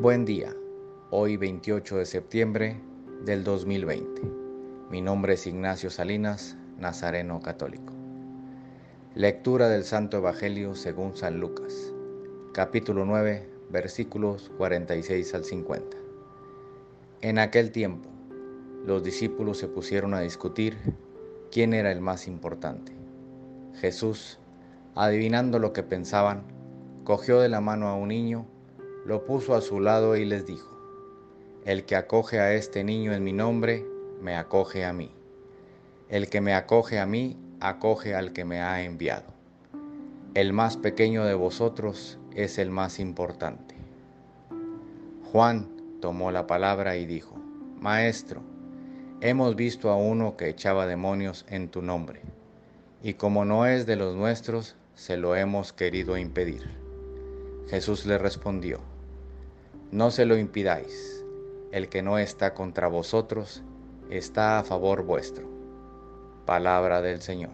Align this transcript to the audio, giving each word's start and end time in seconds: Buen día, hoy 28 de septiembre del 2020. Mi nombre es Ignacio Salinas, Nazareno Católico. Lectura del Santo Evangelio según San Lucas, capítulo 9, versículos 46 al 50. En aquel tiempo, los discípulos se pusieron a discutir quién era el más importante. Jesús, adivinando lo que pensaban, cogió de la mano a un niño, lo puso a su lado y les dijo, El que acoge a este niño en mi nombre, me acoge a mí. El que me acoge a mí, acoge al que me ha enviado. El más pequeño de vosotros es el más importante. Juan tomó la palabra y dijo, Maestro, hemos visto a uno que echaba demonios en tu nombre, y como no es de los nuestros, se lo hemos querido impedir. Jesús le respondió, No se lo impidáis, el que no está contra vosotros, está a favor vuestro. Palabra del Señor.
Buen 0.00 0.24
día, 0.24 0.54
hoy 1.10 1.36
28 1.36 1.96
de 1.96 2.06
septiembre 2.06 2.80
del 3.24 3.42
2020. 3.42 4.22
Mi 4.92 5.00
nombre 5.00 5.34
es 5.34 5.44
Ignacio 5.44 5.90
Salinas, 5.90 6.56
Nazareno 6.78 7.40
Católico. 7.40 7.92
Lectura 9.16 9.68
del 9.68 9.82
Santo 9.82 10.18
Evangelio 10.18 10.76
según 10.76 11.16
San 11.16 11.40
Lucas, 11.40 11.92
capítulo 12.54 13.04
9, 13.06 13.50
versículos 13.70 14.52
46 14.56 15.34
al 15.34 15.44
50. 15.44 15.96
En 17.22 17.40
aquel 17.40 17.72
tiempo, 17.72 18.08
los 18.86 19.02
discípulos 19.02 19.58
se 19.58 19.66
pusieron 19.66 20.14
a 20.14 20.20
discutir 20.20 20.76
quién 21.50 21.74
era 21.74 21.90
el 21.90 22.00
más 22.00 22.28
importante. 22.28 22.92
Jesús, 23.80 24.38
adivinando 24.94 25.58
lo 25.58 25.72
que 25.72 25.82
pensaban, 25.82 26.44
cogió 27.02 27.40
de 27.40 27.48
la 27.48 27.60
mano 27.60 27.88
a 27.88 27.96
un 27.96 28.10
niño, 28.10 28.46
lo 29.04 29.24
puso 29.24 29.54
a 29.54 29.60
su 29.60 29.80
lado 29.80 30.16
y 30.16 30.24
les 30.24 30.46
dijo, 30.46 30.70
El 31.64 31.84
que 31.84 31.96
acoge 31.96 32.40
a 32.40 32.54
este 32.54 32.84
niño 32.84 33.12
en 33.12 33.24
mi 33.24 33.32
nombre, 33.32 33.86
me 34.20 34.36
acoge 34.36 34.84
a 34.84 34.92
mí. 34.92 35.10
El 36.08 36.28
que 36.28 36.40
me 36.40 36.54
acoge 36.54 36.98
a 36.98 37.06
mí, 37.06 37.36
acoge 37.60 38.14
al 38.14 38.32
que 38.32 38.44
me 38.44 38.60
ha 38.60 38.82
enviado. 38.82 39.26
El 40.34 40.52
más 40.52 40.76
pequeño 40.76 41.24
de 41.24 41.34
vosotros 41.34 42.18
es 42.34 42.58
el 42.58 42.70
más 42.70 42.98
importante. 42.98 43.74
Juan 45.32 45.68
tomó 46.00 46.30
la 46.30 46.46
palabra 46.46 46.96
y 46.96 47.06
dijo, 47.06 47.36
Maestro, 47.80 48.42
hemos 49.20 49.56
visto 49.56 49.90
a 49.90 49.96
uno 49.96 50.36
que 50.36 50.48
echaba 50.48 50.86
demonios 50.86 51.44
en 51.48 51.68
tu 51.68 51.82
nombre, 51.82 52.22
y 53.02 53.14
como 53.14 53.44
no 53.44 53.66
es 53.66 53.86
de 53.86 53.96
los 53.96 54.16
nuestros, 54.16 54.76
se 54.94 55.16
lo 55.16 55.36
hemos 55.36 55.72
querido 55.72 56.16
impedir. 56.16 56.87
Jesús 57.68 58.06
le 58.06 58.16
respondió, 58.16 58.80
No 59.90 60.10
se 60.10 60.24
lo 60.24 60.38
impidáis, 60.38 61.22
el 61.70 61.90
que 61.90 62.02
no 62.02 62.18
está 62.18 62.54
contra 62.54 62.88
vosotros, 62.88 63.62
está 64.08 64.58
a 64.58 64.64
favor 64.64 65.02
vuestro. 65.02 65.46
Palabra 66.46 67.02
del 67.02 67.20
Señor. 67.20 67.50